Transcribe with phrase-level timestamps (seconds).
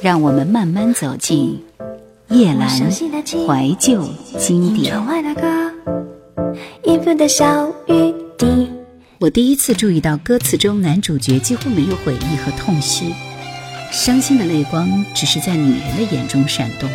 [0.00, 1.62] 让我们慢慢走进
[2.28, 4.02] 叶阑怀旧
[4.38, 4.94] 经典。
[9.18, 13.14] 我第一次注意到歌词中男主角几乎没有悔意和痛惜，
[13.92, 16.88] 伤心的泪光只是在女人的眼中闪动。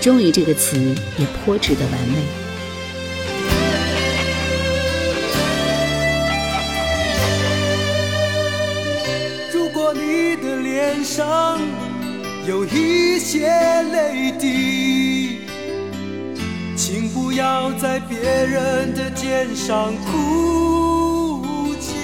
[0.00, 2.47] 终于这个词也颇值得玩味。
[10.98, 11.60] 脸上
[12.48, 13.46] 有一些
[13.92, 15.42] 泪滴，
[16.76, 21.94] 请不要在别人的肩上哭泣，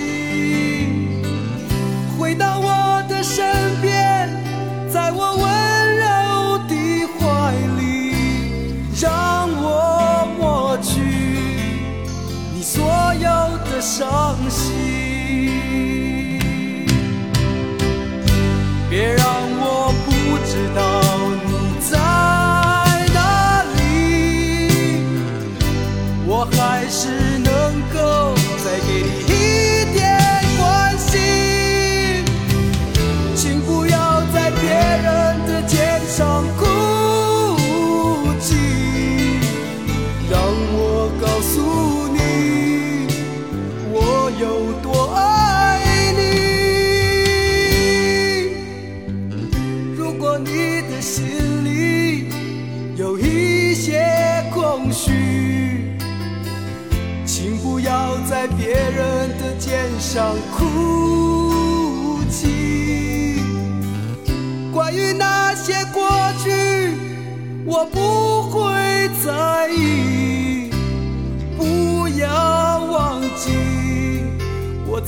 [44.38, 45.33] 有多爱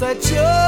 [0.08, 0.65] 我在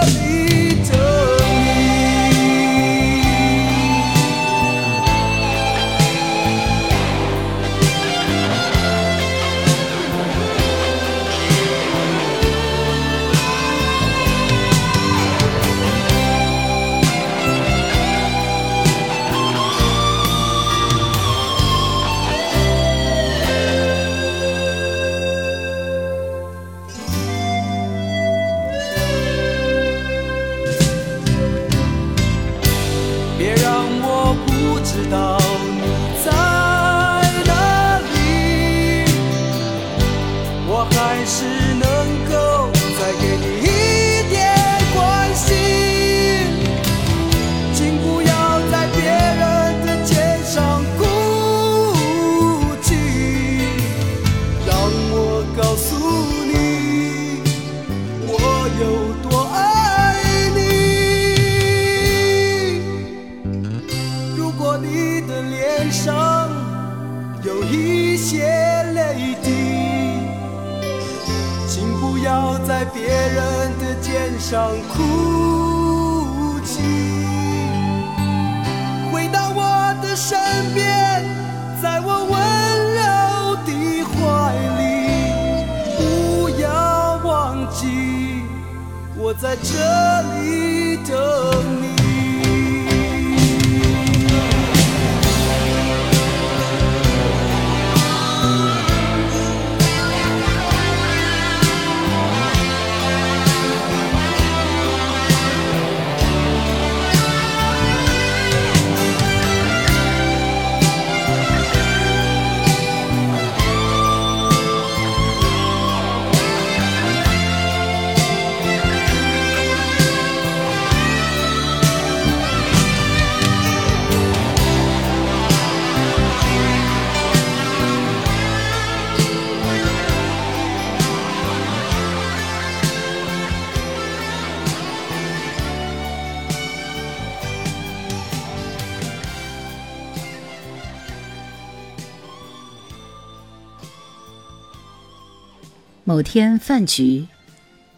[146.08, 147.26] 某天饭局，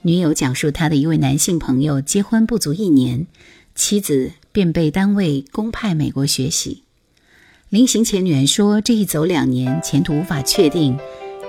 [0.02, 3.28] 女友讲述她的一位男性朋友结婚不足一年，
[3.76, 6.82] 妻子便被单位公派美国学习。
[7.68, 10.98] 临行前，女人说：“这一走两年，前途无法确定，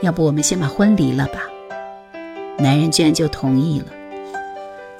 [0.03, 1.41] 要不我们先把婚离了吧？”
[2.61, 3.87] 男人居然就同意了。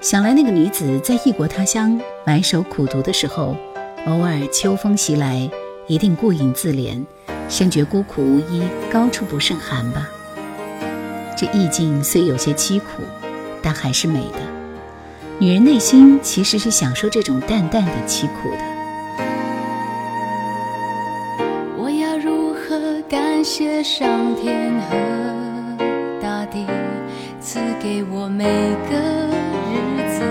[0.02, 3.56] 想来那个女子在异国他乡埋首苦读的时候，
[4.08, 5.48] 偶尔秋风袭来，
[5.88, 7.06] 一定顾影自怜，
[7.48, 10.10] 深觉孤苦无依，高处不胜寒吧。
[11.42, 13.02] 这意境虽有些凄苦，
[13.64, 14.38] 但还是美的。
[15.40, 18.60] 女人内心其实是享受这种淡淡的凄苦的。
[21.80, 24.96] 我要如何感谢上天和
[26.22, 26.64] 大地，
[27.40, 29.00] 赐给我每个
[29.72, 30.22] 日子，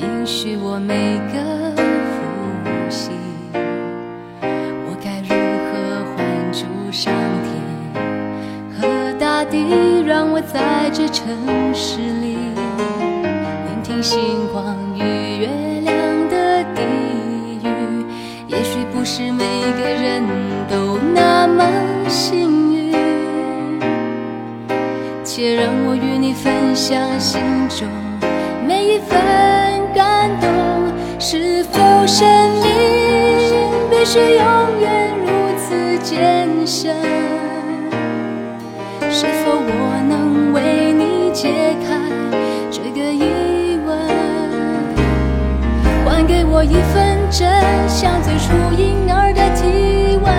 [0.00, 1.80] 允许我每个
[2.10, 3.10] 呼吸？
[4.42, 5.28] 我该如
[5.70, 7.14] 何还珠上
[7.44, 7.54] 天
[8.76, 9.93] 和大地，
[10.64, 11.26] 在这城
[11.74, 12.36] 市里？
[13.66, 15.00] 聆听星光与
[15.40, 15.46] 月
[15.82, 15.94] 亮
[16.30, 16.80] 的低
[17.62, 17.68] 语，
[18.48, 19.44] 也许不是每
[19.78, 20.22] 个人
[20.70, 21.68] 都那么
[22.08, 22.94] 幸运。
[25.22, 27.86] 且让我与你分享心中
[28.66, 29.20] 每一份
[29.94, 30.48] 感动。
[31.18, 32.26] 是否生
[32.62, 32.64] 命
[33.90, 35.28] 必须永远如
[35.58, 36.94] 此艰深？
[39.10, 41.98] 是否我能为你解开
[42.70, 43.98] 这个疑问，
[46.06, 46.24] 还？
[46.26, 47.46] 给我一份真
[47.86, 50.32] 像最初婴儿的体温。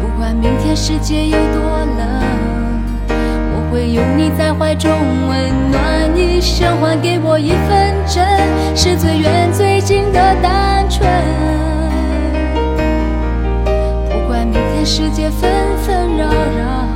[0.00, 1.62] 不管明天世界有多
[1.96, 2.02] 冷，
[3.52, 4.90] 我会拥你在怀中，
[5.28, 6.80] 温暖一生。
[6.80, 8.26] 还给我一份真，
[8.74, 11.08] 是最远最近的单纯。
[14.08, 15.48] 不管明天世界纷
[15.86, 16.89] 纷扰扰，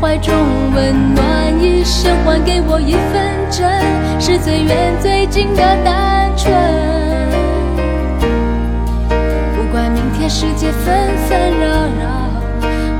[0.00, 0.34] 怀中
[0.74, 1.24] 温暖
[1.58, 3.66] 一生，还给我一份真，
[4.20, 6.52] 是最远最近的单纯。
[9.56, 11.66] 不管明天世界纷纷扰
[11.98, 12.30] 扰，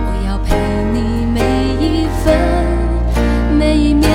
[0.07, 0.57] 我要陪
[0.93, 1.41] 你每
[1.85, 2.35] 一分
[3.59, 4.09] 每一秒。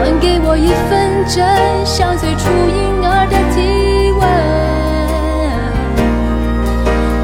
[0.00, 1.44] 还给我一份真，
[1.84, 4.20] 像最初婴儿的体温。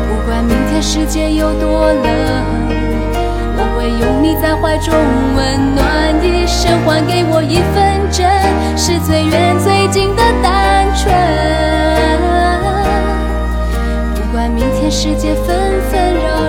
[0.07, 2.64] 不管明天世界有多冷。
[4.41, 4.95] 在怀中，
[5.37, 8.29] 温暖一生，还给我一份真，
[8.77, 11.15] 是最远最近的单纯。
[14.15, 16.44] 不管明天世界纷纷扰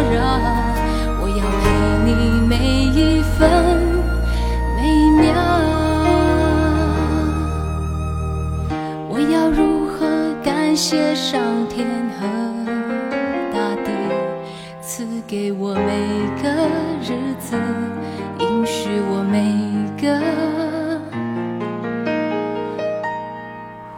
[14.97, 15.83] 赐给我每
[16.42, 16.49] 个。
[17.02, 17.57] 日子，
[18.40, 19.44] 允许我每
[20.02, 20.18] 个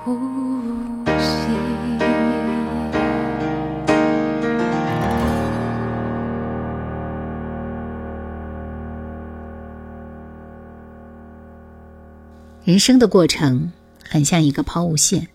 [0.03, 0.17] 呼
[1.19, 1.51] 吸。
[12.65, 13.71] 人生的过程
[14.03, 15.27] 很像一个抛物线，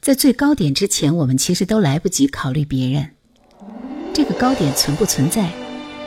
[0.00, 3.10] 在最高点之前，我们其实都来不及考虑别人，
[4.14, 5.48] 这个高点存不存在？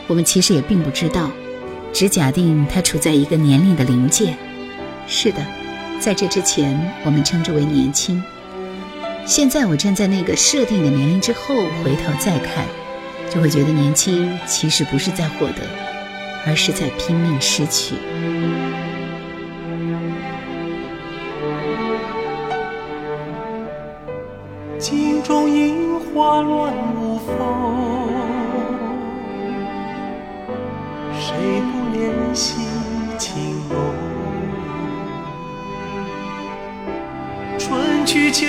[0.08, 1.32] 我们其实也并不知道，
[1.92, 4.36] 只假定它处在一个年龄的临界。
[5.08, 5.44] 是的，
[6.00, 8.22] 在这之前，我们称之为年轻。
[9.26, 12.66] 现在我站在那个设定的年龄之后，回头再看，
[13.34, 15.64] 就会觉得年轻其实不是在获得，
[16.46, 17.96] 而是在拼命失去。
[24.78, 25.75] 镜中影
[26.16, 27.36] 花乱无风。
[31.12, 32.56] 谁不怜惜
[33.18, 33.76] 情浓？
[37.60, 38.46] 春去秋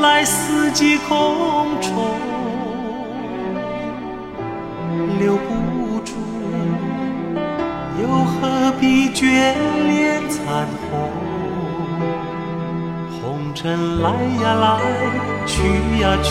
[0.00, 1.92] 来，四季空重，
[5.18, 6.14] 留不住，
[8.00, 9.52] 又何必眷
[9.86, 11.10] 恋残红？
[13.20, 14.08] 红尘来
[14.42, 14.80] 呀来，
[15.44, 16.30] 去呀去，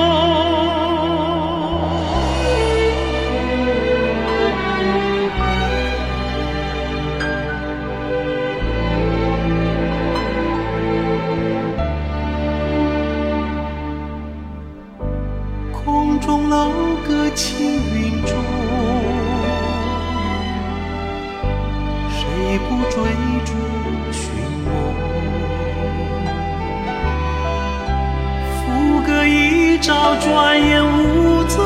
[16.51, 16.69] 楼
[17.07, 17.65] 阁青
[17.95, 18.35] 云中，
[22.09, 22.93] 谁不追
[23.45, 23.53] 逐
[24.11, 24.21] 寻
[24.65, 24.69] 梦？
[28.57, 31.63] 浮歌一朝，转眼无踪，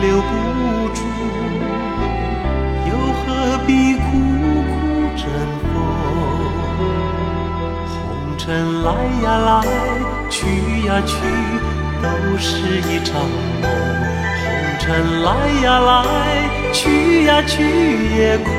[0.00, 0.32] 留不
[0.94, 0.98] 住，
[2.88, 3.26] 又何
[3.66, 4.02] 必苦
[4.72, 4.72] 苦
[5.14, 5.28] 争
[5.60, 5.68] 锋？
[7.90, 7.94] 红
[8.38, 8.88] 尘来
[9.22, 9.93] 呀来。
[10.86, 11.14] 呀去，
[12.02, 13.20] 都是一场
[13.62, 13.70] 梦。
[14.44, 15.30] 红尘来
[15.62, 16.04] 呀来，
[16.72, 17.62] 去呀去
[18.16, 18.52] 也空。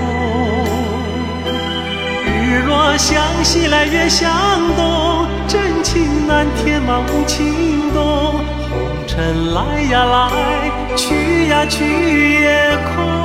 [2.26, 4.32] 日落向西来，月向
[4.76, 8.42] 东，真情难填满无情洞。
[8.70, 13.25] 红尘来呀来，去呀去也空。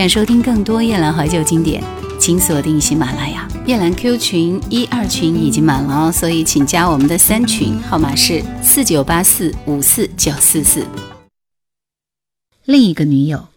[0.00, 1.84] 想收听更多夜兰怀旧经典，
[2.18, 3.46] 请锁定喜马拉雅。
[3.66, 10.86] 夜兰 Q 群一二群已经满了哦，所以请加我们的三群，号码是四九八四五四九四四。
[12.64, 13.48] 另一个女友，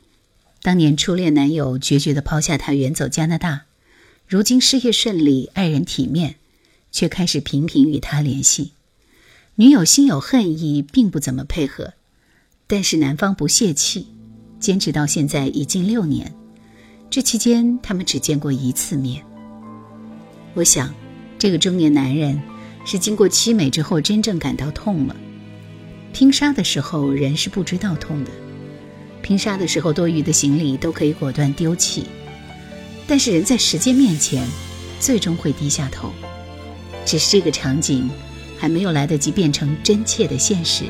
[0.62, 3.62] 当年初恋男友决绝地抛下她远走加拿大，
[4.28, 6.36] 如今事业顺利，爱人体面，
[6.92, 8.74] 却开始频频与他联系。
[9.56, 11.94] 女友心有恨意，并不怎么配合，
[12.68, 14.08] 但是男方不泄气。
[14.64, 16.34] 坚持到现在已近六年，
[17.10, 19.22] 这期间他们只见过一次面。
[20.54, 20.96] 我想，
[21.38, 22.42] 这个中年男人
[22.86, 25.14] 是经过凄美之后真正感到痛了。
[26.14, 28.32] 拼杀的时候人是不知道痛的，
[29.22, 32.06] 拼杀的时候多余的行李都可以果断丢弃，
[33.06, 34.48] 但是人在时间面前，
[34.98, 36.10] 最终会低下头。
[37.04, 38.10] 只是这个场景
[38.58, 40.86] 还没有来得及变成真切的现实。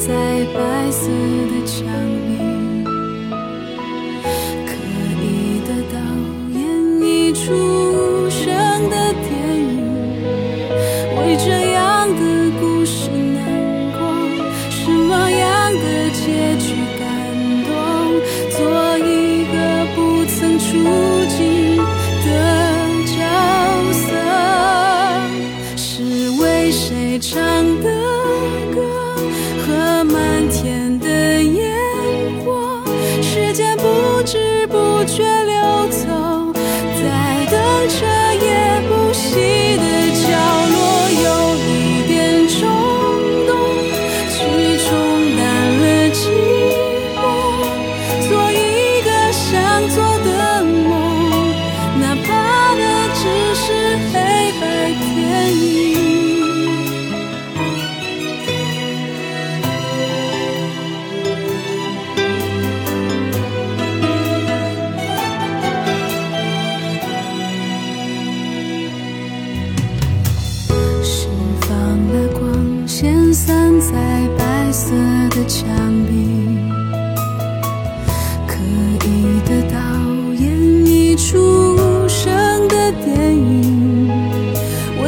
[0.00, 1.39] 在白色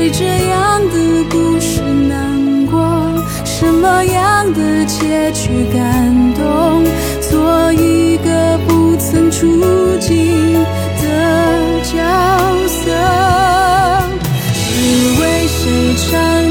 [0.03, 2.83] 为这样的故事难过，
[3.45, 6.85] 什么样的结局感动，
[7.31, 9.47] 做一个不曾触
[10.01, 10.57] 及
[11.01, 11.95] 的角
[12.67, 12.91] 色。
[14.51, 16.42] 是为谁唱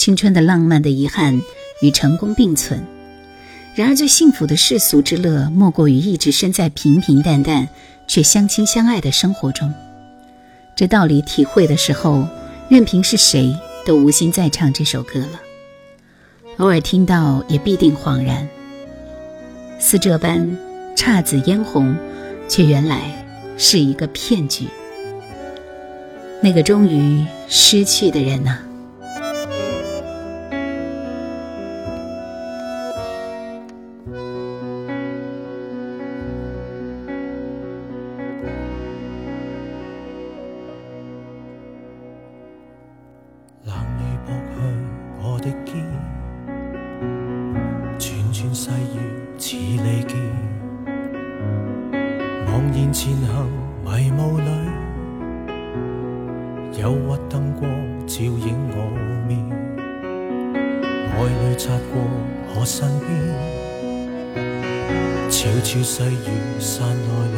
[0.00, 1.42] 青春的浪漫的遗憾
[1.82, 2.82] 与成功并存。
[3.74, 7.68] 然而，最幸福的世俗之乐，莫过于一直身在平平淡淡
[8.08, 9.70] 却相亲相爱的生活中。
[10.74, 12.26] 这道理体会的时候，
[12.70, 15.38] 任凭是谁都无心再唱这首歌了。
[16.56, 18.48] 偶尔听到，也必定恍然。
[19.78, 20.56] 似这般
[20.96, 21.94] 姹紫嫣红，
[22.48, 23.02] 却原来
[23.58, 24.64] 是一个骗局。
[26.40, 28.60] 那个终于失去的人呐、
[45.40, 45.74] 的肩，
[47.98, 48.96] 串串细雨
[49.38, 50.14] 似利剑，
[52.46, 53.48] 茫然前行
[53.82, 54.50] 迷雾里，
[56.78, 57.70] 忧郁灯光
[58.06, 58.76] 照映我
[59.26, 59.32] 面，
[61.16, 61.94] 爱侣擦过
[62.54, 63.08] 我身边，
[65.30, 66.28] 悄悄细雨
[66.60, 66.92] 散来
[67.32, 67.36] 泪，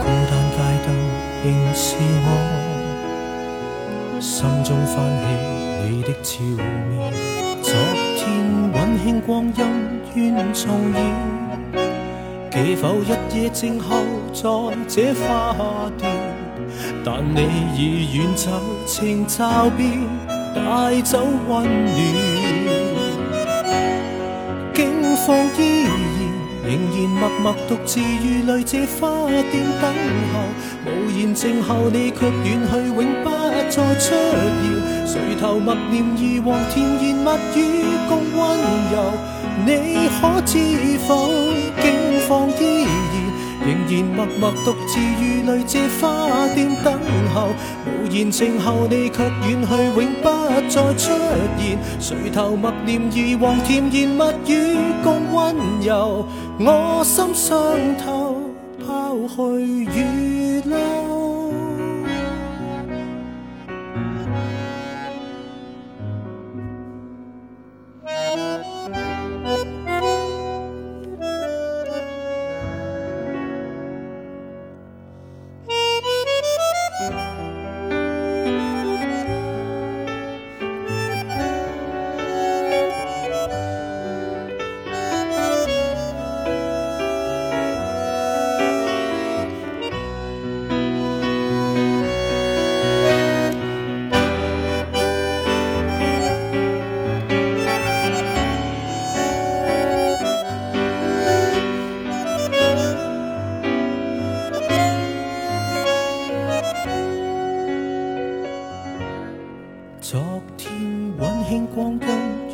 [0.00, 0.88] 孤单街灯
[1.44, 1.86] 仍是
[2.24, 2.59] 我。
[4.20, 5.24] 心中翻起
[5.88, 6.42] 你的笑
[6.90, 7.10] 面，
[7.62, 7.72] 昨
[8.18, 9.64] 天温馨光阴
[10.14, 11.00] 愿重演，
[12.50, 13.96] 记否一夜静候
[14.30, 16.12] 在这花店，
[17.02, 18.50] 但你已远走，
[18.84, 19.42] 情骤
[19.74, 19.98] 变，
[20.54, 21.96] 带走温暖。
[24.74, 25.90] 境况依然，
[26.64, 29.94] 仍然默默独自如泪，这花店等
[30.34, 30.34] 候。
[30.84, 33.30] 无言静候，你却远去，永不
[33.70, 35.06] 再出现。
[35.06, 37.30] 垂头默念以往甜言蜜
[37.60, 38.58] 语共温
[38.92, 38.94] 柔，
[39.64, 40.58] 你可知
[41.06, 41.30] 否？
[41.80, 41.86] 境
[42.26, 43.30] 况依然。
[43.62, 46.98] 仍然默默独自如泪，这花店等
[47.34, 47.48] 候。
[47.84, 50.28] 无言静候，你却远去，永不
[50.68, 51.06] 再出
[51.58, 51.78] 现。
[52.00, 56.26] 垂头默念以往甜言蜜语共温柔，
[56.58, 58.36] 我心伤透，
[58.86, 59.84] 抛去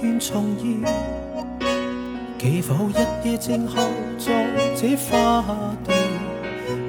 [0.03, 0.19] 月
[0.63, 0.65] 流。
[3.39, 3.77] 静候
[4.19, 4.31] 在
[4.75, 5.43] 这花
[5.85, 5.97] 店，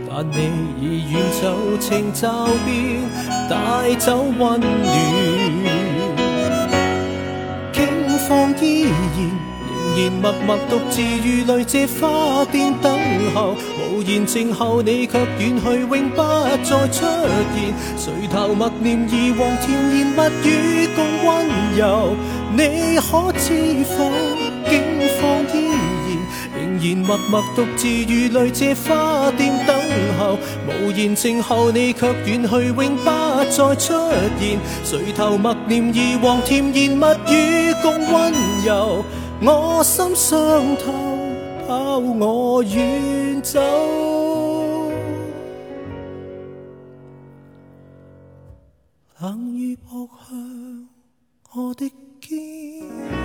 [0.08, 0.36] 但你
[0.80, 1.46] 已远走，
[1.80, 3.02] 情骤变，
[3.50, 4.64] 带走温暖。
[7.74, 7.78] 境
[8.28, 9.18] 况依然，
[9.98, 12.96] 然默默独自如泪，这花店等
[13.34, 13.56] 候。
[13.92, 16.22] 无言静候，你却远去，永不
[16.64, 17.08] 再出
[17.52, 17.74] 现。
[17.98, 22.16] 垂头默念以往甜言蜜语共温柔，
[22.56, 24.12] 你可知否？
[24.70, 24.84] 境
[25.20, 25.78] 况依然。
[26.54, 29.76] 仍然默默独自如泪，这花店等
[30.20, 30.38] 候。
[30.68, 33.10] 无言静候，你却远去，永不
[33.50, 34.60] 再出现。
[34.86, 38.34] 垂头默念以往甜言蜜语共温
[38.64, 39.04] 柔，
[39.40, 40.92] 我心伤透，
[41.68, 43.60] 抛我远走。
[49.20, 50.88] 冷雨扑向
[51.54, 53.17] 我的肩。